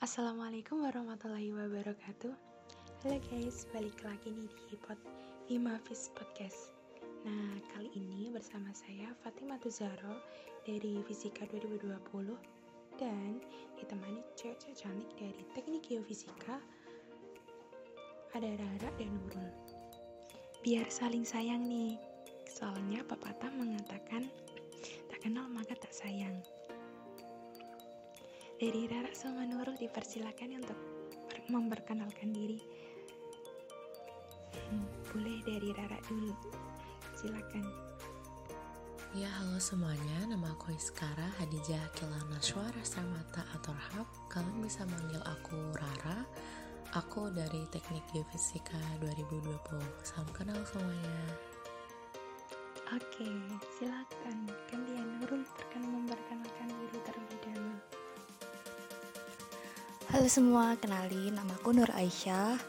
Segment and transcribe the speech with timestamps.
[0.00, 2.32] Assalamualaikum warahmatullahi wabarakatuh.
[3.04, 4.96] Halo guys, balik lagi nih di pod
[5.44, 6.72] Himafis Podcast.
[7.28, 10.24] Nah, kali ini bersama saya Fatimah Tuzaro
[10.64, 12.00] dari Fisika 2020
[12.96, 13.44] Dan
[13.76, 16.56] ditemani cewek-cewek cantik dari Teknik Geofisika
[18.32, 19.52] Ada Rara dan Nurul
[20.64, 22.00] Biar saling sayang nih
[22.48, 24.32] Soalnya pepatah mengatakan
[25.12, 26.40] Tak kenal maka tak sayang
[28.60, 30.76] dari Rara sama Nurul dipersilakan untuk
[31.48, 32.60] memperkenalkan diri.
[34.68, 36.36] Hmm, boleh dari Rara dulu.
[37.16, 37.64] Silakan.
[39.16, 45.18] Ya halo semuanya, nama aku Iskara Hadijah Kilana Suara Samata atau Rahab Kalian bisa manggil
[45.26, 46.22] aku Rara
[46.94, 49.50] Aku dari Teknik Geofisika 2020
[50.06, 51.26] Salam kenal semuanya
[52.94, 53.26] Oke,
[53.78, 54.46] silakan.
[54.70, 57.19] Gantian Nurul perkenalkan memperkenalkan diri terlebih
[60.20, 62.60] Halo semua, kenalin nama aku Nur Aisyah.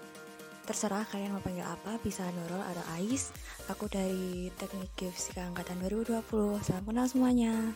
[0.63, 3.35] Terserah kalian mau panggil apa, bisa Nurul atau Ais.
[3.67, 6.23] Aku dari Teknik Geofisika Angkatan 2020
[6.63, 7.75] Salam kenal semuanya.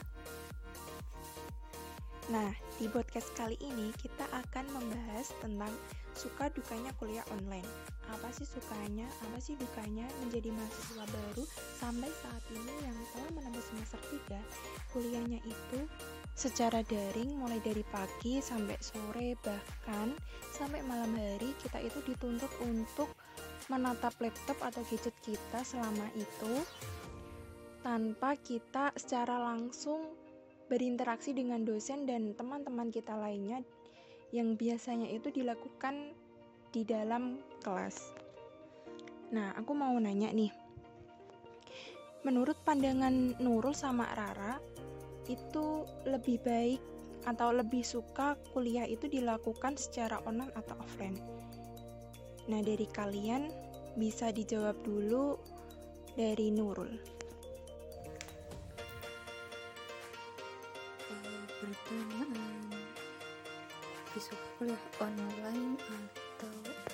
[2.31, 5.75] Nah, di podcast kali ini kita akan membahas tentang
[6.16, 7.67] suka dukanya kuliah online.
[8.16, 11.44] Apa sih sukanya, apa sih dukanya menjadi mahasiswa baru
[11.83, 13.99] sampai saat ini yang telah menembus semester
[14.31, 14.39] 3,
[14.95, 15.83] kuliahnya itu
[16.36, 20.11] secara daring mulai dari pagi sampai sore bahkan
[20.52, 23.08] sampai malam hari kita itu dituntut untuk
[23.72, 26.53] menatap laptop atau gadget kita selama itu
[27.81, 30.11] tanpa kita secara langsung
[30.67, 33.64] berinteraksi dengan dosen dan teman-teman kita lainnya
[34.36, 36.11] yang biasanya itu dilakukan
[36.75, 38.11] di dalam kelas.
[39.31, 40.52] Nah, aku mau nanya nih.
[42.25, 44.58] Menurut pandangan Nurul sama Rara,
[45.27, 46.81] itu lebih baik
[47.25, 51.17] atau lebih suka kuliah itu dilakukan secara online atau offline?
[52.45, 53.49] Nah, dari kalian
[53.97, 55.39] bisa dijawab dulu
[56.13, 56.93] dari Nurul.
[61.55, 62.30] Pertanyaan
[64.05, 66.84] Lebih suka kuliah online atau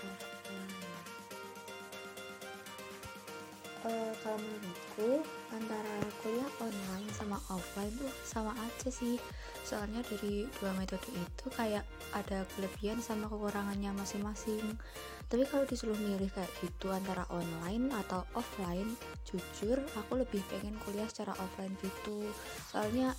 [3.82, 9.18] Uh, kalau menurutku antara kuliah online sama offline tuh sama aja sih.
[9.66, 11.82] Soalnya dari dua metode itu kayak
[12.14, 14.78] ada kelebihan sama kekurangannya masing-masing.
[15.26, 18.94] Tapi kalau disuruh milih kayak gitu antara online atau offline
[19.26, 22.30] jujur aku lebih pengen kuliah secara offline gitu.
[22.70, 23.18] Soalnya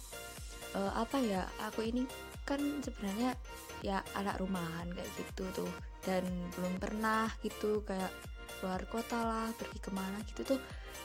[0.78, 2.06] uh, apa ya aku ini
[2.46, 3.34] kan sebenarnya
[3.82, 5.72] ya anak rumahan kayak gitu tuh.
[6.06, 6.22] Dan
[6.54, 8.14] belum pernah gitu kayak
[8.62, 10.60] keluar kota lah pergi ke mana gitu tuh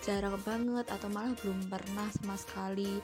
[0.06, 3.02] jarang banget atau malah belum pernah sama sekali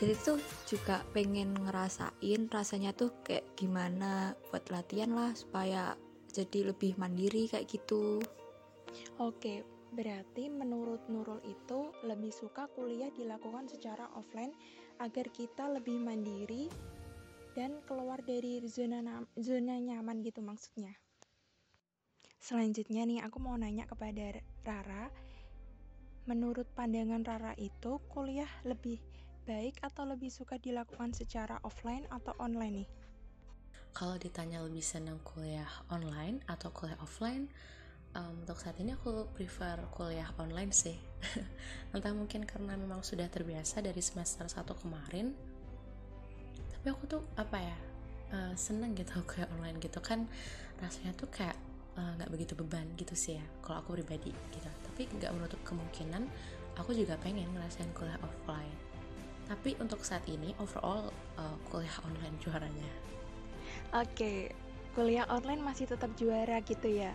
[0.00, 5.92] jadi tuh juga pengen ngerasain rasanya tuh kayak gimana buat latihan lah supaya
[6.32, 8.24] jadi lebih mandiri kayak gitu
[9.22, 9.62] Oke,
[9.94, 14.50] berarti menurut Nurul itu lebih suka kuliah dilakukan secara offline
[14.98, 16.66] agar kita lebih mandiri
[17.54, 20.94] dan keluar dari zona zona nyaman gitu maksudnya.
[22.40, 25.12] Selanjutnya nih aku mau nanya kepada Rara.
[26.24, 28.96] Menurut pandangan Rara itu kuliah lebih
[29.44, 32.88] baik atau lebih suka dilakukan secara offline atau online nih?
[33.92, 37.50] Kalau ditanya lebih senang kuliah online atau kuliah offline
[38.14, 40.94] um, Untuk saat ini aku prefer kuliah online sih
[41.94, 45.34] Entah mungkin karena memang sudah terbiasa dari semester 1 kemarin
[46.78, 47.76] Tapi aku tuh apa ya
[48.30, 50.30] uh, Seneng gitu kuliah online gitu kan
[50.78, 51.58] Rasanya tuh kayak
[51.96, 56.26] nggak uh, begitu beban gitu sih ya kalau aku pribadi gitu tapi nggak menutup kemungkinan
[56.78, 58.78] aku juga pengen ngerasain kuliah offline
[59.50, 63.10] tapi untuk saat ini overall uh, kuliah online juaranya
[63.90, 64.54] Oke,
[64.94, 67.10] kuliah online masih tetap juara gitu ya.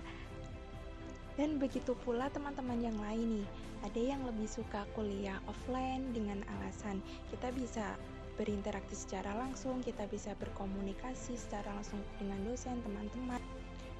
[1.39, 3.49] Dan begitu pula teman-teman yang lain nih.
[3.87, 7.95] Ada yang lebih suka kuliah offline dengan alasan kita bisa
[8.35, 13.39] berinteraksi secara langsung, kita bisa berkomunikasi secara langsung dengan dosen, teman-teman.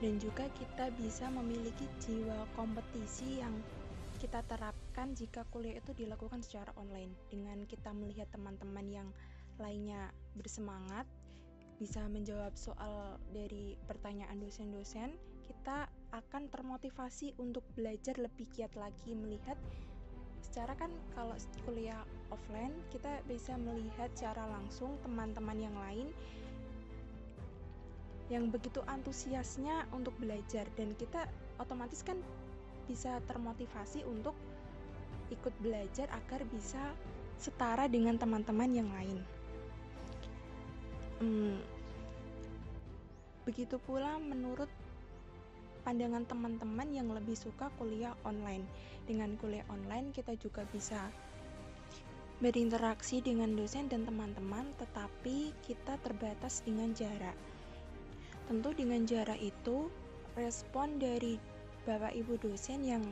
[0.03, 3.55] Dan juga kita bisa memiliki jiwa kompetisi yang
[4.19, 7.15] kita terapkan jika kuliah itu dilakukan secara online.
[7.31, 9.09] Dengan kita melihat teman-teman yang
[9.59, 11.07] lainnya bersemangat
[11.79, 15.11] bisa menjawab soal dari pertanyaan dosen-dosen,
[15.43, 19.59] kita akan termotivasi untuk belajar lebih giat lagi melihat
[20.55, 21.35] secara kan kalau
[21.67, 21.99] kuliah
[22.31, 26.07] offline kita bisa melihat secara langsung teman-teman yang lain
[28.29, 31.29] yang begitu antusiasnya untuk belajar dan kita
[31.61, 32.17] otomatis kan
[32.89, 34.33] bisa termotivasi untuk
[35.29, 36.93] ikut belajar agar bisa
[37.37, 39.17] setara dengan teman-teman yang lain.
[41.21, 41.57] Hmm,
[43.45, 44.65] Begitu pula menurut
[45.85, 48.65] pandangan teman-teman yang lebih suka kuliah online.
[49.05, 50.97] Dengan kuliah online kita juga bisa
[52.41, 57.37] berinteraksi dengan dosen dan teman-teman, tetapi kita terbatas dengan jarak.
[58.45, 59.89] Tentu dengan jarak itu
[60.37, 61.41] respon dari
[61.85, 63.03] Bapak Ibu dosen yang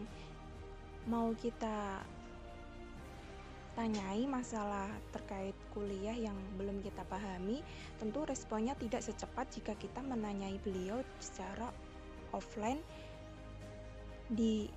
[1.10, 2.02] mau kita
[3.74, 7.66] tanyai masalah terkait kuliah yang belum kita pahami,
[7.98, 11.74] tentu responnya tidak secepat jika kita menanyai beliau secara
[12.30, 12.78] offline
[14.30, 14.70] di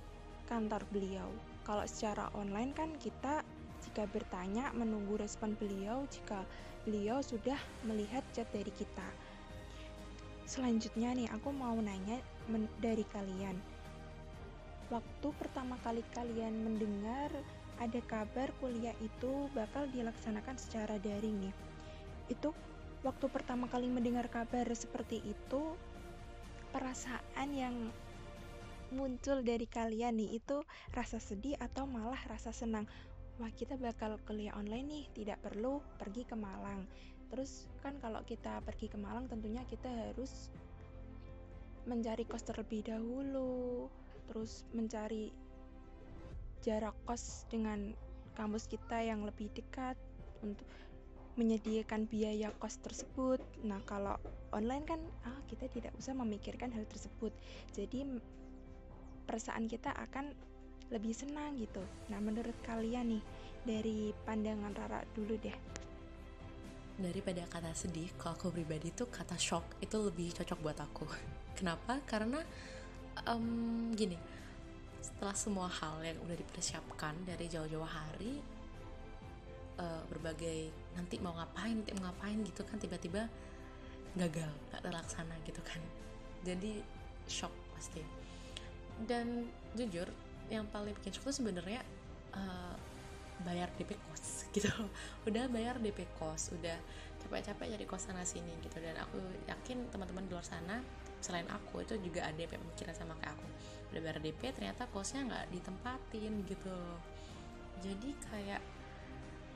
[0.49, 1.29] kantor beliau.
[1.61, 3.45] Kalau secara online kan kita
[3.85, 6.41] jika bertanya menunggu respon beliau jika
[6.87, 9.05] beliau sudah melihat chat dari kita.
[10.47, 12.23] Selanjutnya nih aku mau nanya
[12.79, 13.59] dari kalian.
[14.87, 17.27] Waktu pertama kali kalian mendengar
[17.83, 21.53] ada kabar kuliah itu bakal dilaksanakan secara daring nih.
[22.31, 22.55] Itu
[23.03, 25.75] waktu pertama kali mendengar kabar seperti itu
[26.71, 27.75] perasaan yang
[28.95, 30.63] muncul dari kalian nih itu
[30.95, 32.87] rasa sedih atau malah rasa senang
[33.37, 36.87] wah kita bakal kuliah online nih tidak perlu pergi ke Malang
[37.27, 40.51] terus kan kalau kita pergi ke Malang tentunya kita harus
[41.87, 43.87] mencari kos terlebih dahulu
[44.27, 45.31] terus mencari
[46.63, 47.95] jarak kos dengan
[48.35, 49.95] kampus kita yang lebih dekat
[50.43, 50.67] untuk
[51.37, 53.37] menyediakan biaya kos tersebut.
[53.61, 54.17] Nah, kalau
[54.49, 57.29] online kan ah kita tidak usah memikirkan hal tersebut.
[57.77, 58.03] Jadi
[59.29, 60.33] perasaan kita akan
[60.89, 61.81] lebih senang gitu.
[62.09, 63.23] Nah, menurut kalian nih
[63.63, 65.53] dari pandangan Rara dulu deh.
[66.97, 71.05] Daripada kata sedih, kalau aku pribadi tuh kata shock itu lebih cocok buat aku.
[71.57, 72.01] Kenapa?
[72.09, 72.41] Karena
[73.29, 74.17] um, gini,
[75.01, 78.41] setelah semua hal yang udah dipersiapkan dari jauh-jauh hari,
[79.77, 83.29] uh, berbagai nanti mau ngapain nanti mau ngapain gitu kan tiba-tiba
[84.17, 85.81] gagal gak terlaksana gitu kan
[86.41, 86.81] jadi
[87.29, 88.01] shock pasti
[89.05, 89.45] dan
[89.77, 90.09] jujur
[90.49, 91.85] yang paling bikin shock tuh sebenarnya
[92.33, 92.75] uh,
[93.45, 94.25] bayar DP kos
[94.55, 94.69] gitu.
[95.27, 96.77] Udah bayar DP kos udah
[97.21, 98.77] capek-capek jadi kos sana sini gitu.
[98.79, 100.81] Dan aku yakin teman-teman di luar sana
[101.17, 103.47] selain aku itu juga ada yang pemikiran sama kayak aku.
[103.93, 106.77] Udah bayar DP ternyata kosnya nggak ditempatin gitu.
[107.83, 108.61] Jadi kayak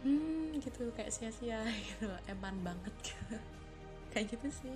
[0.01, 2.09] hmm gitu kayak sia-sia gitu.
[2.29, 3.37] Eman banget gitu.
[4.11, 4.75] kayak gitu sih.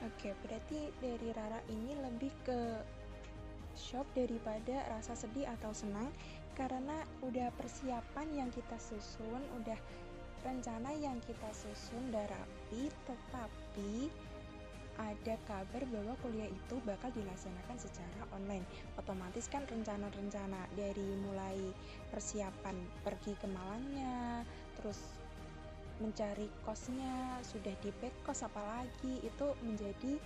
[0.00, 2.82] Oke, berarti dari Rara ini lebih ke
[3.78, 6.10] shock daripada rasa sedih atau senang
[6.58, 9.78] karena udah persiapan yang kita susun, udah
[10.40, 14.08] rencana yang kita susun udah rapi, tetapi
[15.00, 18.64] ada kabar bahwa kuliah itu bakal dilaksanakan secara online.
[19.00, 21.56] Otomatis kan rencana-rencana dari mulai
[22.12, 24.44] persiapan pergi ke Malangnya,
[24.76, 25.00] terus
[26.00, 30.16] mencari kosnya, sudah di back kos apalagi itu menjadi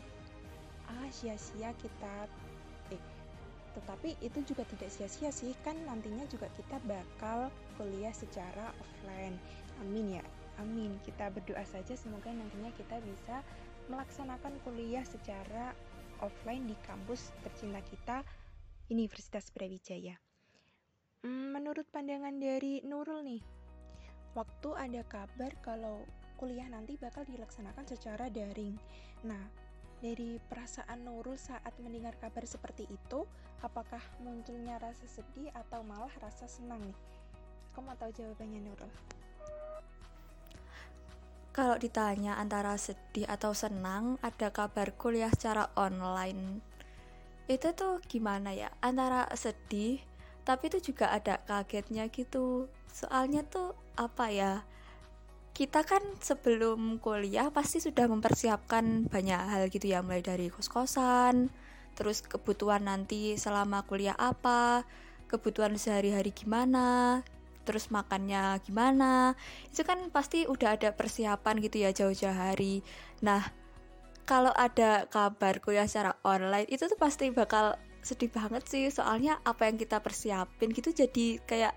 [0.86, 2.30] ah sia-sia kita
[3.74, 9.34] tetapi itu juga tidak sia-sia sih kan nantinya juga kita bakal kuliah secara offline.
[9.82, 10.24] Amin ya.
[10.62, 10.94] Amin.
[11.02, 13.42] Kita berdoa saja semoga nantinya kita bisa
[13.90, 15.74] melaksanakan kuliah secara
[16.22, 18.16] offline di kampus tercinta kita,
[18.88, 20.14] Universitas Brawijaya.
[21.24, 23.42] Hmm, menurut pandangan dari Nurul nih,
[24.36, 26.04] waktu ada kabar kalau
[26.36, 28.76] kuliah nanti bakal dilaksanakan secara daring.
[29.24, 29.40] Nah,
[30.00, 33.26] dari perasaan Nurul saat mendengar kabar seperti itu,
[33.60, 36.98] apakah munculnya rasa sedih atau malah rasa senang nih?
[37.74, 38.92] Kamu mau tahu jawabannya Nurul?
[41.54, 46.58] kalau ditanya antara sedih atau senang ada kabar kuliah secara online
[47.46, 50.02] itu tuh gimana ya antara sedih
[50.42, 54.52] tapi itu juga ada kagetnya gitu soalnya tuh apa ya
[55.54, 61.48] kita kan sebelum kuliah pasti sudah mempersiapkan banyak hal gitu ya mulai dari kos-kosan
[61.94, 64.82] terus kebutuhan nanti selama kuliah apa
[65.30, 67.22] kebutuhan sehari-hari gimana
[67.64, 69.34] terus makannya gimana.
[69.72, 72.84] Itu kan pasti udah ada persiapan gitu ya jauh-jauh hari.
[73.24, 73.40] Nah
[74.28, 78.84] kalau ada kabar kuliah secara online itu tuh pasti bakal sedih banget sih.
[78.92, 81.74] Soalnya apa yang kita persiapin gitu jadi kayak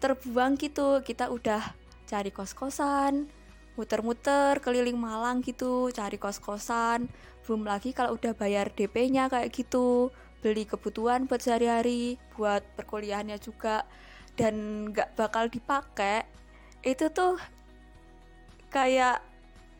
[0.00, 1.04] terbuang gitu.
[1.04, 3.28] Kita udah cari kos-kosan
[3.74, 7.10] muter-muter keliling Malang gitu cari kos-kosan.
[7.44, 13.88] Belum lagi kalau udah bayar DP-nya kayak gitu beli kebutuhan buat sehari-hari buat perkuliahannya juga
[14.36, 16.28] dan nggak bakal dipakai
[16.84, 17.40] itu tuh
[18.70, 19.24] kayak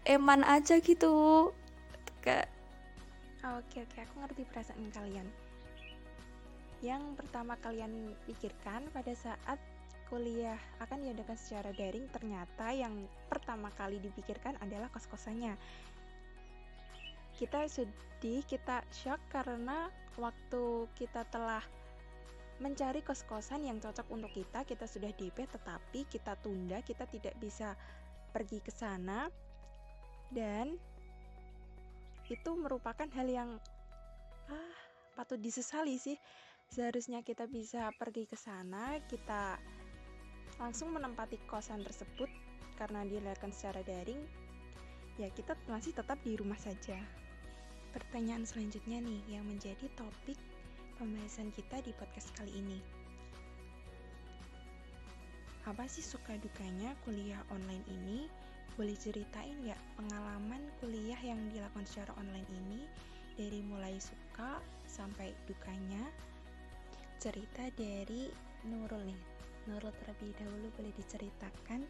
[0.08, 1.52] eman aja gitu.
[2.24, 2.50] Kayak
[3.44, 5.28] oke oke aku ngerti perasaan kalian.
[6.82, 9.60] Yang pertama kalian pikirkan pada saat
[10.08, 10.58] kuliah.
[10.80, 15.56] Akan diadakan secara daring ternyata yang pertama kali dipikirkan adalah kos-kosannya.
[17.34, 21.62] Kita sedih kita shock karena waktu kita telah
[22.62, 27.74] mencari kos-kosan yang cocok untuk kita kita sudah DP tetapi kita tunda kita tidak bisa
[28.30, 29.26] pergi ke sana.
[30.30, 30.78] Dan
[32.30, 33.50] itu merupakan hal yang
[34.48, 34.76] ah
[35.18, 36.18] patut disesali sih.
[36.70, 39.60] Seharusnya kita bisa pergi ke sana kita
[40.58, 42.30] langsung menempati kosan tersebut
[42.78, 44.20] karena dilakukan secara daring
[45.18, 46.98] ya kita masih tetap di rumah saja
[47.94, 50.38] pertanyaan selanjutnya nih yang menjadi topik
[50.98, 52.78] pembahasan kita di podcast kali ini
[55.64, 58.28] apa sih suka dukanya kuliah online ini
[58.74, 62.82] boleh ceritain nggak pengalaman kuliah yang dilakukan secara online ini
[63.34, 66.02] dari mulai suka sampai dukanya?
[67.18, 68.30] Cerita dari
[68.66, 69.33] Nurul nih.
[69.70, 71.84] Nurul terlebih dahulu boleh diceritakan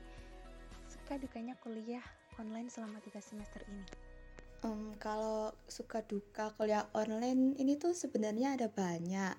[0.87, 2.05] suka dukanya kuliah
[2.39, 3.87] online selama tiga semester ini.
[4.65, 9.35] Um, kalau suka duka kuliah online ini tuh sebenarnya ada banyak.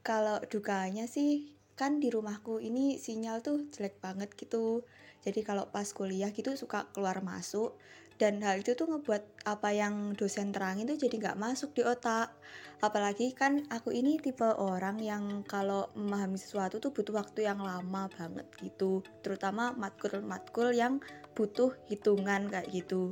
[0.00, 4.84] Kalau dukanya sih kan di rumahku ini sinyal tuh jelek banget gitu
[5.24, 7.72] jadi kalau pas kuliah gitu suka keluar masuk
[8.20, 12.36] dan hal itu tuh ngebuat apa yang dosen terangin tuh jadi nggak masuk di otak.
[12.84, 18.12] Apalagi kan aku ini tipe orang yang kalau memahami sesuatu tuh butuh waktu yang lama
[18.12, 19.00] banget gitu.
[19.24, 21.00] Terutama matkul-matkul yang
[21.32, 23.08] butuh hitungan kayak gitu.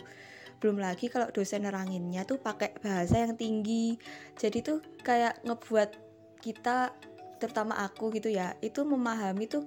[0.60, 3.96] Belum lagi kalau dosen neranginnya tuh pakai bahasa yang tinggi.
[4.36, 5.90] Jadi tuh kayak ngebuat
[6.44, 6.92] kita
[7.40, 9.64] terutama aku gitu ya itu memahami tuh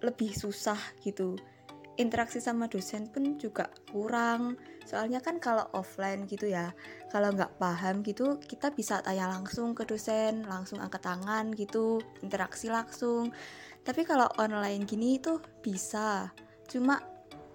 [0.00, 1.36] lebih susah gitu
[1.98, 4.54] interaksi sama dosen pun juga kurang.
[4.86, 6.74] Soalnya kan kalau offline gitu ya
[7.10, 12.70] kalau nggak paham gitu kita bisa tanya langsung ke dosen langsung angkat tangan gitu interaksi
[12.70, 13.34] langsung.
[13.82, 16.30] Tapi kalau online gini itu bisa.
[16.68, 17.00] Cuma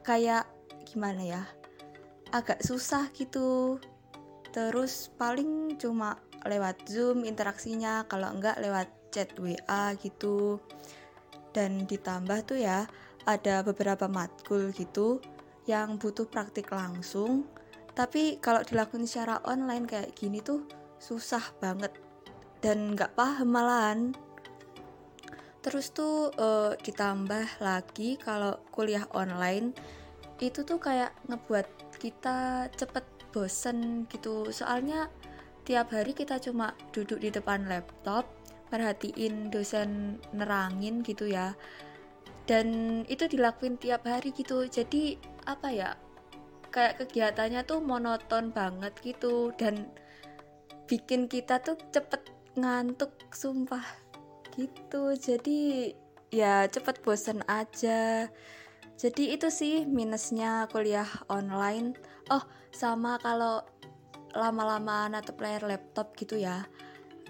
[0.03, 0.47] kayak
[0.85, 1.43] gimana ya
[2.33, 3.79] agak susah gitu.
[4.51, 10.59] Terus paling cuma lewat zoom interaksinya kalau enggak lewat chat WA gitu.
[11.55, 12.83] Dan ditambah tuh ya
[13.25, 15.21] ada beberapa matkul gitu
[15.65, 17.45] yang butuh praktik langsung.
[17.97, 20.65] Tapi kalau dilakukan secara online kayak gini tuh
[21.01, 21.91] susah banget
[22.61, 23.99] dan nggak paham malahan.
[25.65, 29.73] Terus tuh uh, ditambah lagi kalau kuliah online
[30.37, 34.53] itu tuh kayak ngebuat kita cepet bosen gitu.
[34.53, 35.09] Soalnya
[35.65, 38.29] tiap hari kita cuma duduk di depan laptop
[38.69, 41.57] merhatiin dosen nerangin gitu ya
[42.45, 44.65] dan itu dilakuin tiap hari gitu.
[44.65, 45.89] Jadi apa ya
[46.69, 49.53] kayak kegiatannya tuh monoton banget gitu.
[49.57, 49.89] Dan
[50.85, 53.85] bikin kita tuh cepet ngantuk sumpah
[54.57, 55.13] gitu.
[55.17, 55.91] Jadi
[56.29, 58.29] ya cepet bosen aja.
[58.95, 61.97] Jadi itu sih minusnya kuliah online.
[62.31, 63.65] Oh sama kalau
[64.35, 66.67] lama-lama natap layar laptop gitu ya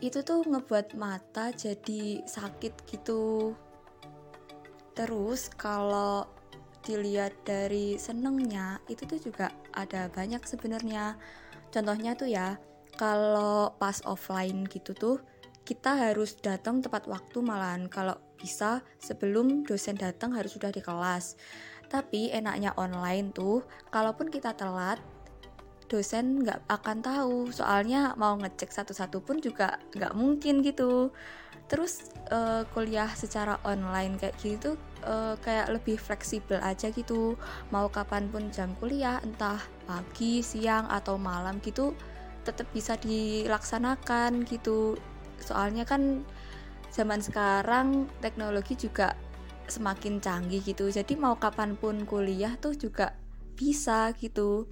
[0.04, 3.54] itu tuh ngebuat mata jadi sakit gitu
[4.96, 6.26] terus kalau
[6.86, 11.18] dilihat dari senengnya itu tuh juga ada banyak sebenarnya.
[11.74, 12.56] Contohnya tuh ya
[12.96, 15.18] kalau pas offline gitu tuh
[15.66, 17.90] kita harus datang tepat waktu malahan.
[17.90, 21.36] Kalau bisa sebelum dosen datang harus sudah di kelas.
[21.90, 25.02] Tapi enaknya online tuh kalaupun kita telat
[25.90, 27.38] dosen nggak akan tahu.
[27.50, 31.10] Soalnya mau ngecek satu-satu pun juga nggak mungkin gitu
[31.66, 37.34] terus uh, kuliah secara online kayak gitu uh, kayak lebih fleksibel aja gitu.
[37.74, 41.98] Mau kapan pun jam kuliah entah pagi siang atau malam gitu
[42.46, 44.94] tetap bisa dilaksanakan gitu.
[45.42, 46.22] Soalnya kan
[46.94, 49.18] zaman sekarang teknologi juga
[49.66, 50.94] semakin canggih gitu.
[50.94, 53.18] Jadi mau kapan pun kuliah tuh juga
[53.58, 54.70] bisa gitu.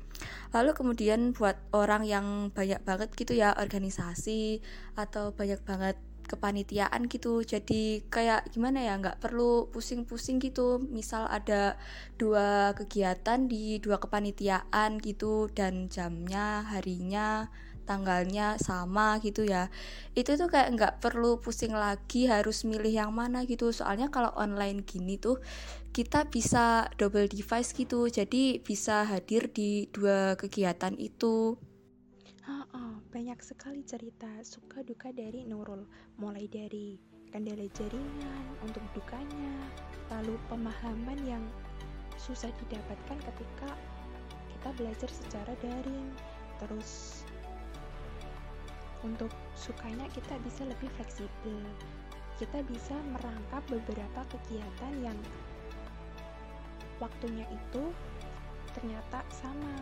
[0.53, 4.61] Lalu kemudian buat orang yang banyak banget gitu ya organisasi
[4.93, 7.43] atau banyak banget kepanitiaan gitu.
[7.43, 10.79] Jadi kayak gimana ya nggak perlu pusing-pusing gitu.
[10.79, 11.75] Misal ada
[12.17, 17.47] dua kegiatan di dua kepanitiaan gitu dan jamnya harinya
[17.83, 19.67] tanggalnya sama gitu ya.
[20.15, 23.69] Itu tuh kayak nggak perlu pusing lagi harus milih yang mana gitu.
[23.75, 25.39] Soalnya kalau online gini tuh
[25.93, 28.07] kita bisa double device gitu.
[28.07, 31.59] Jadi bisa hadir di dua kegiatan itu
[33.13, 35.85] banyak sekali cerita suka duka dari Nurul
[36.17, 36.97] mulai dari
[37.29, 39.53] kendala jaringan untuk dukanya
[40.09, 41.45] lalu pemahaman yang
[42.17, 43.69] susah didapatkan ketika
[44.49, 46.09] kita belajar secara daring.
[46.57, 47.21] Terus
[49.05, 51.61] untuk sukanya kita bisa lebih fleksibel.
[52.41, 55.19] Kita bisa merangkap beberapa kegiatan yang
[56.97, 57.93] waktunya itu
[58.73, 59.77] ternyata sama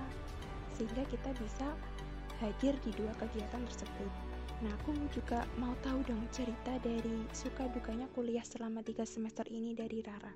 [0.75, 1.71] sehingga kita bisa
[2.41, 4.11] hadir di dua kegiatan tersebut.
[4.61, 9.73] Nah, aku juga mau tahu dong cerita dari suka dukanya kuliah selama tiga semester ini
[9.73, 10.33] dari Rara.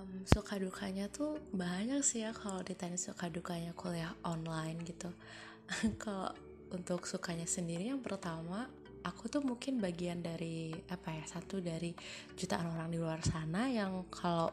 [0.00, 5.12] Um, suka dukanya tuh banyak sih ya kalau ditanya suka dukanya kuliah online gitu.
[6.02, 6.32] kalau
[6.72, 8.66] untuk sukanya sendiri yang pertama
[9.04, 11.92] aku tuh mungkin bagian dari apa ya satu dari
[12.34, 14.48] jutaan orang di luar sana yang kalau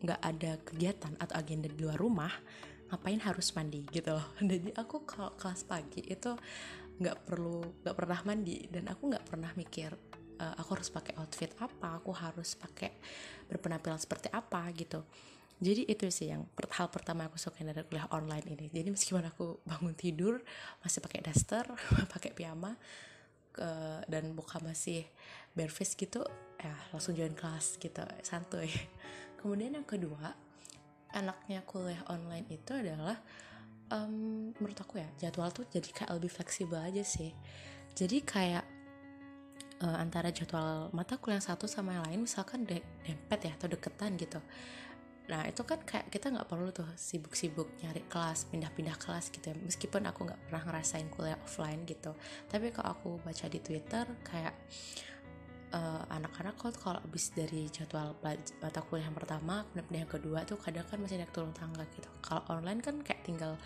[0.00, 2.32] nggak ada kegiatan atau agenda di luar rumah
[2.94, 4.26] ngapain harus mandi gitu loh.
[4.54, 6.30] Jadi aku kalau kelas pagi itu
[7.02, 8.70] nggak perlu nggak pernah mandi.
[8.70, 9.90] Dan aku nggak pernah mikir
[10.38, 12.94] uh, aku harus pakai outfit apa aku harus pakai
[13.50, 15.02] berpenampilan seperti apa gitu.
[15.58, 18.66] Jadi itu sih yang hal pertama aku suka dari kuliah online ini.
[18.70, 20.38] Jadi meskipun aku bangun tidur
[20.86, 21.66] masih pakai daster
[22.14, 22.78] pakai piyama
[23.54, 23.70] ke
[24.10, 25.06] dan buka masih
[25.54, 26.26] bare face gitu
[26.58, 28.70] ya langsung join kelas gitu santuy.
[29.42, 30.43] Kemudian yang kedua
[31.14, 33.16] enaknya kuliah online itu adalah
[33.94, 37.30] um, menurut aku ya jadwal tuh jadi kayak lebih fleksibel aja sih
[37.94, 38.64] jadi kayak
[39.80, 44.18] uh, antara jadwal mata kuliah satu sama yang lain misalkan de dempet ya atau deketan
[44.18, 44.42] gitu
[45.24, 49.56] Nah itu kan kayak kita nggak perlu tuh sibuk-sibuk nyari kelas, pindah-pindah kelas gitu ya.
[49.56, 52.12] Meskipun aku nggak pernah ngerasain kuliah offline gitu.
[52.48, 54.52] Tapi kalau aku baca di Twitter kayak
[55.74, 60.56] uh, anak-anak kok kalau habis dari jadwal mata kuliah yang pertama, kemudian yang kedua tuh
[60.62, 62.06] kadang kan masih naik turun tangga gitu.
[62.22, 63.58] Kalau online kan kayak tinggal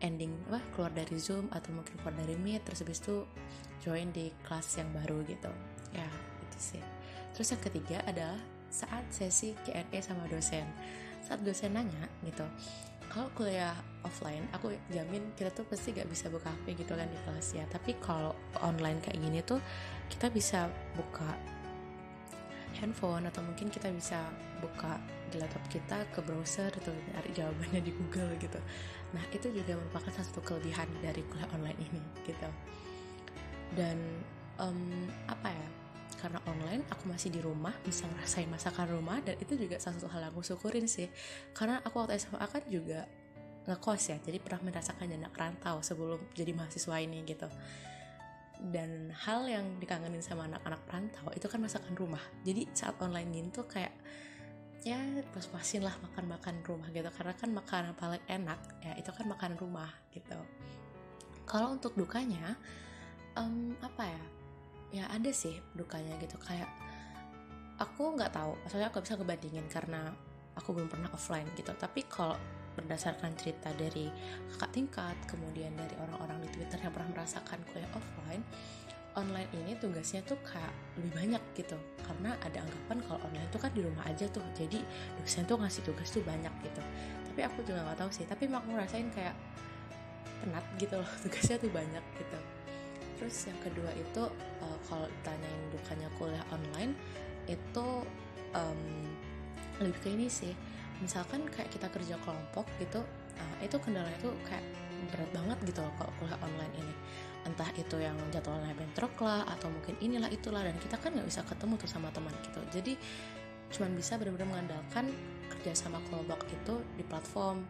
[0.00, 3.22] ending wah keluar dari Zoom atau mungkin keluar dari Meet terus habis itu
[3.84, 5.52] join di kelas yang baru gitu.
[5.92, 6.08] Ya,
[6.48, 6.82] itu sih.
[7.36, 8.40] Terus yang ketiga adalah
[8.72, 10.66] saat sesi Q&A sama dosen
[11.24, 12.44] saat dosen nanya gitu
[13.14, 17.18] kalau kuliah offline aku jamin kita tuh pasti gak bisa buka HP gitu kan di
[17.22, 19.62] kelas ya tapi kalau online kayak gini tuh
[20.10, 20.66] kita bisa
[20.98, 21.30] buka
[22.82, 24.18] handphone atau mungkin kita bisa
[24.58, 24.98] buka
[25.30, 28.58] di laptop kita ke browser atau cari jawabannya di Google gitu.
[29.14, 32.50] Nah itu juga merupakan satu kelebihan dari kuliah online ini gitu.
[33.78, 33.96] Dan
[34.58, 35.66] um, apa ya
[36.24, 40.08] karena online aku masih di rumah bisa ngerasain masakan rumah dan itu juga salah satu
[40.08, 41.12] hal yang aku syukurin sih.
[41.52, 43.04] Karena aku waktu SMA kan juga
[43.68, 47.44] ngekos ya jadi pernah merasakan jarak rantau sebelum jadi mahasiswa ini gitu.
[48.56, 52.24] Dan hal yang dikangenin sama anak-anak perantau itu kan masakan rumah.
[52.40, 53.92] Jadi saat online ini tuh kayak
[54.80, 54.96] ya
[55.28, 57.12] pas-pasin lah makan-makan rumah gitu.
[57.12, 60.40] Karena kan makanan paling enak ya itu kan makanan rumah gitu.
[61.44, 62.56] Kalau untuk dukanya
[63.36, 64.24] um, apa ya
[64.94, 66.38] ya ada sih dukanya gitu.
[66.38, 66.70] Kayak
[67.82, 68.54] aku nggak tahu.
[68.62, 70.14] Maksudnya aku bisa ngebandingin karena
[70.54, 71.74] aku belum pernah offline gitu.
[71.74, 72.38] Tapi kalau
[72.78, 74.10] berdasarkan cerita dari
[74.54, 78.42] kakak tingkat kemudian dari orang-orang di twitter yang pernah merasakan kuliah offline
[79.14, 81.78] online ini tugasnya tuh kayak lebih banyak gitu.
[82.02, 84.42] Karena ada anggapan kalau online tuh kan di rumah aja tuh.
[84.58, 84.82] Jadi
[85.18, 86.82] dosen tuh ngasih tugas tuh banyak gitu.
[87.30, 88.26] Tapi aku juga nggak tahu sih.
[88.26, 89.34] Tapi aku ngerasain kayak
[90.42, 91.10] penat gitu loh.
[91.22, 92.38] Tugasnya tuh banyak gitu
[93.24, 94.22] terus yang kedua itu
[94.60, 96.92] uh, kalau tanyain dukanya kuliah online
[97.48, 98.04] itu
[98.52, 98.82] um,
[99.80, 100.52] lebih ke ini sih.
[101.00, 103.00] Misalkan kayak kita kerja kelompok gitu
[103.40, 104.60] uh, itu kendalanya tuh kayak
[105.08, 106.94] berat banget gitu loh kalau kuliah online ini.
[107.48, 111.40] Entah itu yang jadwalnya bentrok lah atau mungkin inilah itulah dan kita kan nggak bisa
[111.48, 112.60] ketemu tuh sama teman gitu.
[112.76, 112.92] Jadi
[113.72, 115.08] cuman bisa benar-benar mengandalkan
[115.48, 117.64] kerja sama kelompok itu di platform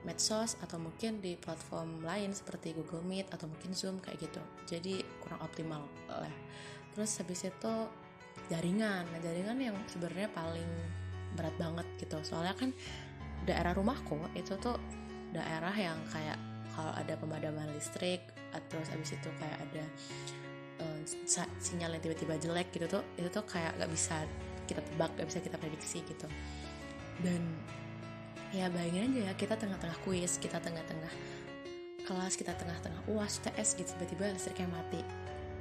[0.00, 4.42] medsos atau mungkin di platform lain seperti Google Meet atau mungkin Zoom kayak gitu.
[4.64, 6.34] Jadi kurang optimal lah.
[6.96, 7.74] Terus habis itu
[8.48, 9.04] jaringan.
[9.08, 10.70] Nah jaringan yang sebenarnya paling
[11.36, 12.16] berat banget gitu.
[12.24, 12.72] Soalnya kan
[13.44, 14.76] daerah rumahku itu tuh
[15.30, 16.36] daerah yang kayak
[16.74, 18.24] kalau ada pemadaman listrik
[18.66, 19.84] terus habis itu kayak ada
[20.82, 21.00] uh,
[21.62, 24.26] sinyal yang tiba-tiba jelek gitu tuh itu tuh kayak gak bisa
[24.66, 26.26] kita tebak gak bisa kita prediksi gitu.
[27.20, 27.42] Dan
[28.50, 31.12] ya bayangin aja ya kita tengah-tengah kuis kita tengah-tengah
[32.02, 35.00] kelas kita tengah-tengah uas ts gitu tiba-tiba listriknya mati.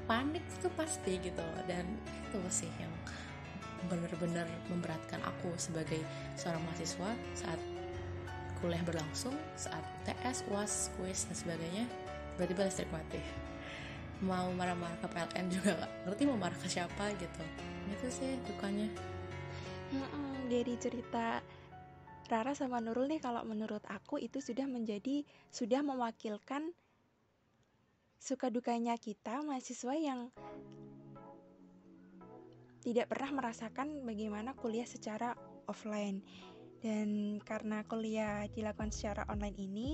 [0.09, 1.85] Panik itu pasti gitu dan
[2.25, 2.89] itu sih yang
[3.85, 6.01] benar-benar memberatkan aku sebagai
[6.33, 7.61] seorang mahasiswa saat
[8.59, 11.85] kuliah berlangsung saat TS, UAS, kuis dan sebagainya
[12.35, 13.21] tiba-tiba listrik mati.
[14.25, 17.43] Mau marah-marah ke PLN juga gak ngerti mau marah ke siapa gitu.
[17.93, 18.89] Itu sih dukanya.
[20.49, 21.39] Dari cerita
[22.29, 26.77] Rara sama Nurul nih kalau menurut aku itu sudah menjadi sudah mewakilkan
[28.21, 30.29] suka dukanya kita mahasiswa yang
[32.85, 35.33] tidak pernah merasakan bagaimana kuliah secara
[35.65, 36.21] offline.
[36.79, 39.89] Dan karena kuliah dilakukan secara online ini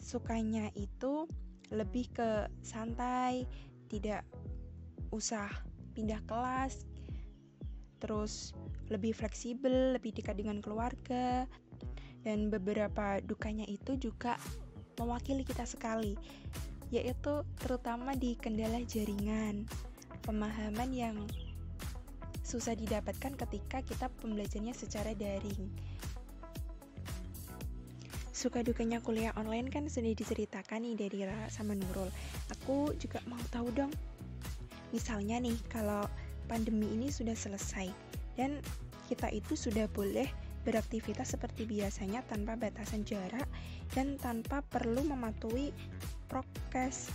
[0.00, 1.28] sukanya itu
[1.74, 2.30] lebih ke
[2.62, 3.44] santai
[3.90, 4.22] tidak
[5.10, 5.50] usah
[5.92, 6.86] pindah kelas
[7.98, 8.54] terus
[8.88, 11.46] lebih fleksibel, lebih dekat dengan keluarga,
[12.26, 14.34] dan beberapa dukanya itu juga
[14.98, 16.18] mewakili kita sekali,
[16.90, 19.66] yaitu terutama di kendala jaringan,
[20.26, 21.16] pemahaman yang
[22.46, 25.66] susah didapatkan ketika kita pembelajarannya secara daring.
[28.30, 32.06] Suka dukanya kuliah online kan sudah diceritakan nih dari Ra sama Nurul.
[32.54, 33.90] Aku juga mau tahu dong.
[34.94, 36.06] Misalnya nih, kalau
[36.46, 37.90] pandemi ini sudah selesai
[38.36, 38.60] dan
[39.08, 40.28] kita itu sudah boleh
[40.66, 43.46] beraktivitas seperti biasanya tanpa batasan jarak
[43.94, 45.70] dan tanpa perlu mematuhi
[46.26, 47.08] prokes.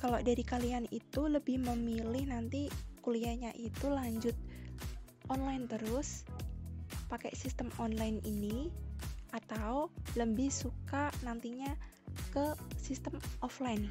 [0.00, 2.72] Kalau dari kalian itu lebih memilih nanti
[3.04, 4.32] kuliahnya itu lanjut
[5.28, 6.24] online terus
[7.12, 8.72] pakai sistem online ini
[9.36, 11.76] atau lebih suka nantinya
[12.32, 13.84] ke sistem offline?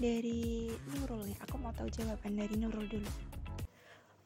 [0.00, 3.12] Dari Nurul nih, aku mau tahu jawaban dari Nurul dulu.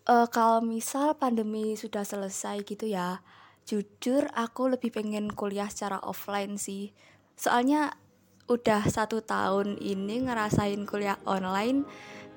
[0.09, 3.21] Uh, kalau misal pandemi sudah selesai gitu ya,
[3.69, 6.97] jujur aku lebih pengen kuliah secara offline sih.
[7.37, 7.93] Soalnya
[8.49, 11.85] udah satu tahun ini ngerasain kuliah online,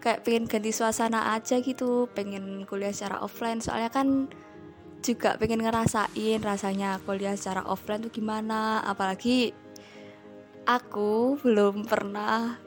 [0.04, 3.64] kayak pengen ganti suasana aja gitu, pengen kuliah secara offline.
[3.64, 4.28] Soalnya kan
[5.02, 9.50] juga pengen ngerasain rasanya kuliah secara offline tuh gimana apalagi
[10.70, 12.62] aku belum pernah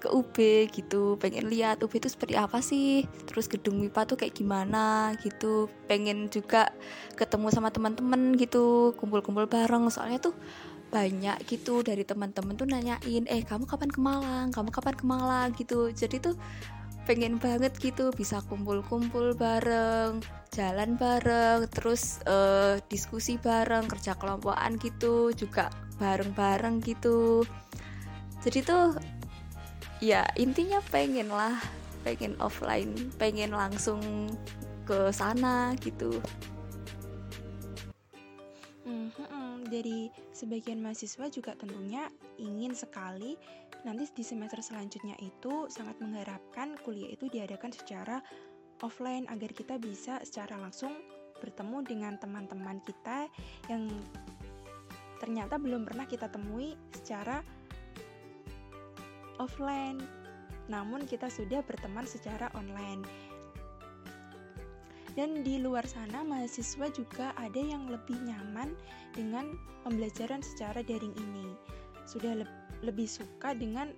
[0.00, 0.36] ke UB
[0.72, 3.04] gitu pengen lihat UB itu seperti apa sih?
[3.28, 5.68] Terus gedung MIPA tuh kayak gimana gitu.
[5.86, 6.72] Pengen juga
[7.14, 9.86] ketemu sama teman-teman gitu kumpul-kumpul bareng.
[9.92, 10.34] Soalnya tuh
[10.90, 14.48] banyak gitu dari teman-teman tuh nanyain eh kamu kapan ke Malang?
[14.50, 15.48] Kamu kapan ke Malang?
[15.54, 15.92] gitu.
[15.92, 16.34] Jadi tuh
[17.08, 20.20] pengen banget gitu bisa kumpul-kumpul bareng
[20.54, 27.44] jalan bareng terus uh, diskusi bareng kerja kelompokan gitu juga bareng-bareng gitu.
[28.40, 28.96] Jadi tuh
[30.00, 31.60] ya intinya pengen lah
[32.00, 34.00] pengen offline pengen langsung
[34.88, 36.18] ke sana gitu.
[38.82, 42.08] Hmm, hmm, dari sebagian mahasiswa juga tentunya
[42.40, 43.36] ingin sekali
[43.84, 48.18] nanti di semester selanjutnya itu sangat mengharapkan kuliah itu diadakan secara
[48.80, 50.96] offline agar kita bisa secara langsung
[51.40, 53.28] bertemu dengan teman-teman kita
[53.72, 53.88] yang
[55.20, 57.44] ternyata belum pernah kita temui secara
[59.40, 59.96] offline.
[60.68, 63.02] Namun kita sudah berteman secara online.
[65.16, 68.76] Dan di luar sana mahasiswa juga ada yang lebih nyaman
[69.16, 71.56] dengan pembelajaran secara daring ini.
[72.04, 72.46] Sudah le
[72.80, 73.92] lebih suka dengan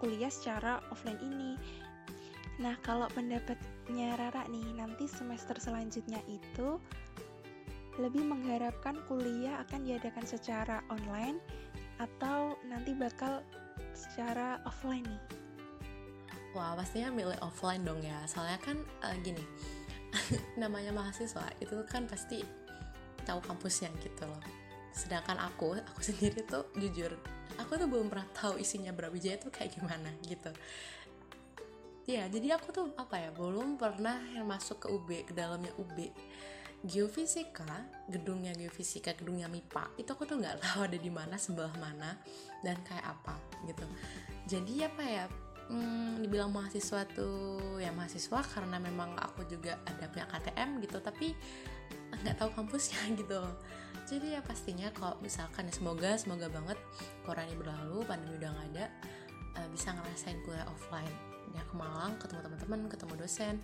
[0.00, 1.58] kuliah secara offline ini
[2.60, 6.76] Nah, kalau pendapatnya Rara nih, nanti semester selanjutnya itu
[7.96, 11.40] lebih mengharapkan kuliah akan diadakan secara online
[11.96, 13.40] atau nanti bakal
[13.94, 15.22] secara offline nih?
[16.56, 18.18] Wah, pastinya milih offline dong ya.
[18.26, 18.76] Soalnya kan
[19.06, 19.42] uh, gini,
[20.62, 22.42] namanya mahasiswa itu kan pasti
[23.22, 24.42] tahu kampusnya gitu loh.
[24.90, 27.14] Sedangkan aku, aku sendiri tuh jujur,
[27.60, 30.50] aku tuh belum pernah tahu isinya Brawijaya tuh kayak gimana gitu
[32.10, 36.10] ya jadi aku tuh apa ya belum pernah yang masuk ke UB ke dalamnya UB
[36.80, 37.68] geofisika
[38.08, 42.16] gedungnya geofisika gedungnya MIPA itu aku tuh nggak tahu ada di mana sebelah mana
[42.64, 43.36] dan kayak apa
[43.68, 43.84] gitu.
[44.48, 45.24] Jadi apa ya
[45.68, 51.36] hmm, dibilang mahasiswa tuh ya mahasiswa karena memang aku juga ada punya KTM gitu tapi
[52.24, 53.44] nggak tahu kampusnya gitu.
[54.08, 56.80] Jadi ya pastinya kalau misalkan ya semoga semoga banget
[57.28, 58.84] corona berlalu pandemi udah nggak ada
[59.60, 61.12] uh, bisa ngerasain kuliah offline.
[61.50, 63.54] Ya ke Malang ketemu teman-teman ketemu dosen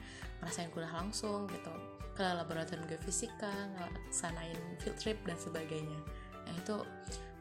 [0.42, 6.00] ngerasain kuliah langsung gitu ke laboratorium geofisika ngelaksanain field trip dan sebagainya.
[6.48, 6.76] Nah itu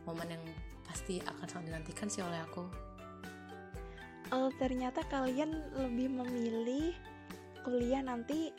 [0.04, 0.44] momen yang
[0.84, 2.68] pasti akan sangat dinantikan sih oleh aku.
[4.36, 6.92] Oh ternyata kalian lebih memilih
[7.64, 8.52] kuliah nanti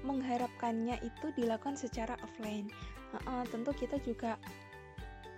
[0.00, 2.72] mengharapkannya itu dilakukan secara offline.
[3.12, 4.40] Uh, uh, tentu kita juga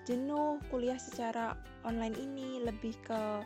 [0.07, 3.43] jenuh kuliah secara online ini lebih ke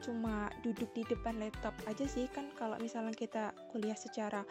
[0.00, 2.28] cuma duduk di depan laptop aja sih.
[2.32, 4.44] Kan kalau misalnya kita kuliah secara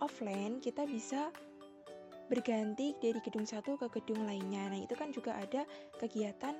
[0.00, 1.30] offline kita bisa
[2.28, 4.68] berganti dari gedung satu ke gedung lainnya.
[4.68, 5.64] Nah itu kan juga ada
[5.96, 6.54] kegiatan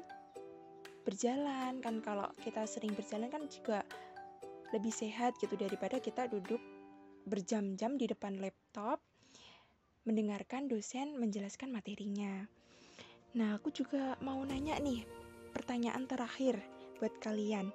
[1.04, 1.80] berjalan.
[1.84, 3.84] Kan kalau kita sering berjalan kan juga
[4.72, 6.60] lebih sehat gitu daripada kita duduk
[7.28, 9.00] berjam-jam di depan laptop
[10.08, 12.48] mendengarkan dosen menjelaskan materinya.
[13.36, 15.04] Nah aku juga mau nanya nih
[15.52, 16.56] pertanyaan terakhir
[16.96, 17.68] buat kalian.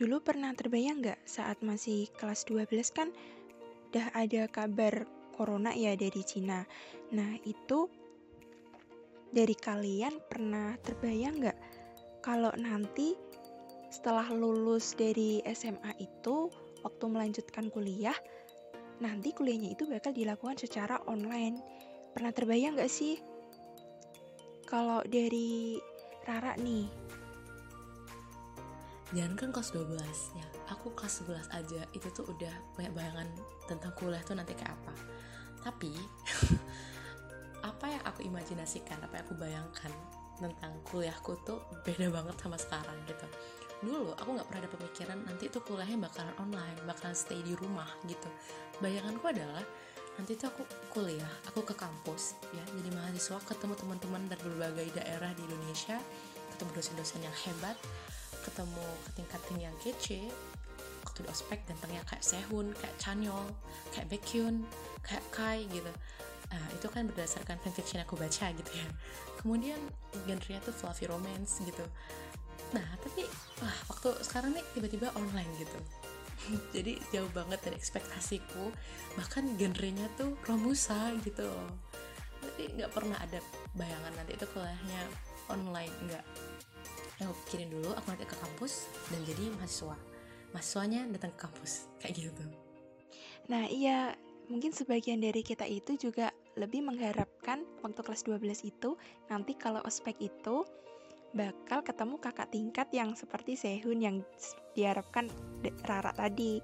[0.00, 3.12] Dulu pernah terbayang nggak saat masih kelas 12 kan
[3.92, 5.04] udah ada kabar
[5.36, 6.64] corona ya dari Cina.
[7.12, 7.92] Nah itu
[9.28, 11.58] dari kalian pernah terbayang nggak
[12.24, 13.12] kalau nanti
[13.92, 16.48] setelah lulus dari SMA itu
[16.80, 18.16] waktu melanjutkan kuliah
[19.04, 21.60] nanti kuliahnya itu bakal dilakukan secara online.
[22.16, 23.20] Pernah terbayang nggak sih
[24.64, 25.76] Kalau dari
[26.24, 26.88] Rara nih,
[29.12, 33.28] jangan kan kelas 12 ya aku kelas 11 aja itu tuh udah banyak bayangan
[33.68, 34.94] tentang kuliah tuh nanti kayak apa.
[35.62, 35.92] Tapi
[37.70, 39.92] apa yang aku imajinasikan apa yang aku bayangkan
[40.42, 43.26] tentang kuliahku tuh beda banget sama sekarang gitu.
[43.82, 47.88] Dulu aku nggak pernah ada pemikiran nanti tuh kuliahnya bakalan online bakalan stay di rumah
[48.08, 48.26] gitu.
[48.82, 49.62] Bayanganku adalah
[50.18, 55.32] nanti tuh aku kuliah aku ke kampus ya jadi mahasiswa ketemu teman-teman dari berbagai daerah
[55.32, 55.96] di Indonesia
[56.52, 57.80] ketemu dosen-dosen yang hebat
[58.42, 60.28] ketemu keting-keting yang kece
[61.02, 63.44] waktu di ospek gantengnya kayak Sehun, kayak Chanyol,
[63.92, 64.64] kayak Baekhyun,
[65.04, 65.92] kayak Kai gitu.
[66.48, 68.88] Nah itu kan berdasarkan fanfiction aku baca gitu ya.
[69.42, 69.76] Kemudian
[70.24, 71.84] genrenya tuh fluffy romance gitu.
[72.72, 73.28] Nah tapi
[73.60, 75.78] wah waktu sekarang nih tiba-tiba online gitu.
[76.74, 78.72] Jadi jauh banget dari ekspektasiku.
[79.20, 81.68] Bahkan genrenya tuh romusa gitu loh.
[82.40, 83.38] Tapi nggak pernah ada
[83.76, 85.02] bayangan nanti itu kuliahnya
[85.52, 86.24] online nggak
[87.20, 89.96] yang aku pikirin dulu aku nanti ke kampus dan jadi mahasiswa
[90.52, 92.44] mahasiswanya datang ke kampus kayak gitu
[93.50, 94.14] nah iya
[94.52, 98.96] mungkin sebagian dari kita itu juga lebih mengharapkan waktu kelas 12 itu
[99.32, 100.68] nanti kalau ospek itu
[101.32, 104.16] bakal ketemu kakak tingkat yang seperti Sehun yang
[104.76, 105.32] diharapkan
[105.88, 106.60] Rara tadi.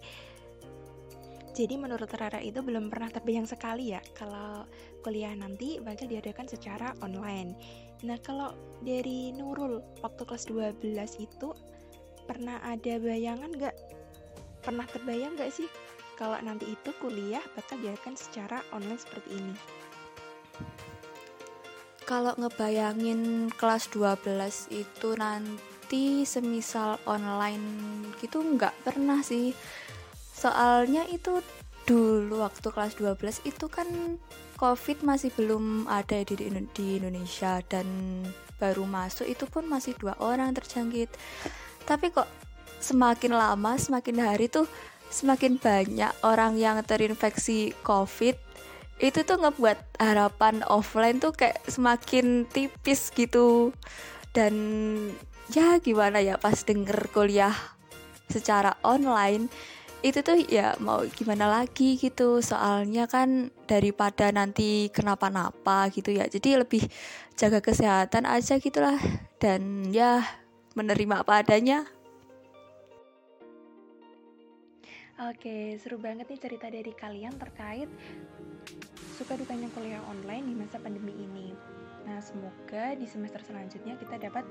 [1.57, 4.69] Jadi menurut Rara itu belum pernah terbayang sekali ya kalau
[5.03, 7.57] kuliah nanti bakal diadakan secara online.
[8.07, 11.51] Nah, kalau dari Nurul waktu kelas 12 itu
[12.31, 13.77] pernah ada bayangan nggak?
[14.63, 15.67] Pernah terbayang nggak sih
[16.15, 19.55] kalau nanti itu kuliah bakal diadakan secara online seperti ini?
[22.07, 27.67] Kalau ngebayangin kelas 12 itu nanti semisal online
[28.23, 29.53] gitu nggak pernah sih.
[30.39, 31.43] Soalnya itu
[31.89, 33.89] dulu waktu kelas 12 itu kan
[34.61, 36.37] COVID masih belum ada di,
[36.77, 37.89] di Indonesia dan
[38.61, 41.09] baru masuk itu pun masih dua orang terjangkit.
[41.89, 42.29] Tapi kok
[42.85, 44.69] semakin lama, semakin hari tuh
[45.09, 48.37] semakin banyak orang yang terinfeksi COVID.
[49.01, 53.73] Itu tuh ngebuat harapan offline tuh kayak semakin tipis gitu.
[54.37, 54.53] Dan
[55.55, 57.57] ya gimana ya pas denger kuliah
[58.29, 59.49] secara online
[59.99, 62.39] itu tuh ya mau gimana lagi gitu.
[62.39, 66.31] Soalnya kan daripada nanti kenapa-napa gitu ya.
[66.31, 66.87] Jadi lebih
[67.35, 68.99] jaga kesehatan aja gitulah.
[69.43, 70.23] Dan ya
[70.79, 71.87] menerima apa adanya.
[75.19, 77.91] Oke, seru banget nih cerita dari kalian terkait
[79.19, 81.78] suka dukanya kuliah online di masa pandemi ini.
[82.09, 84.49] Nah, semoga di semester selanjutnya kita dapat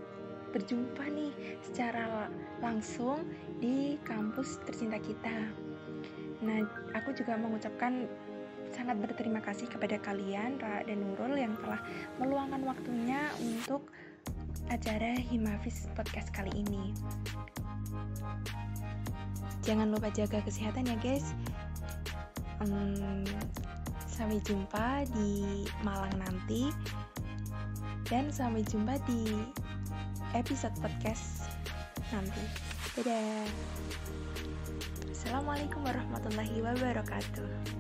[0.54, 1.34] berjumpa nih
[1.66, 2.30] secara
[2.62, 3.26] langsung
[3.58, 5.50] di kampus tercinta kita.
[6.46, 6.62] Nah,
[6.94, 8.06] aku juga mengucapkan
[8.70, 11.82] sangat berterima kasih kepada kalian, Ra dan Nurul yang telah
[12.22, 13.90] meluangkan waktunya untuk
[14.70, 16.94] acara Himafis Podcast kali ini.
[19.66, 21.34] Jangan lupa jaga kesehatan ya guys.
[22.62, 23.26] Hmm,
[24.06, 26.74] sampai jumpa di Malang nanti
[28.08, 29.44] dan sampai jumpa di
[30.32, 31.52] episode podcast
[32.12, 32.44] nanti.
[32.96, 33.48] Dadah.
[35.12, 37.77] Assalamualaikum warahmatullahi wabarakatuh.